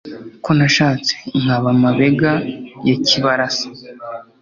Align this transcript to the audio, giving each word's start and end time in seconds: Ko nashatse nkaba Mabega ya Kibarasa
Ko 0.43 0.49
nashatse 0.57 1.13
nkaba 1.41 1.69
Mabega 1.81 2.33
ya 2.87 2.95
Kibarasa 3.05 3.67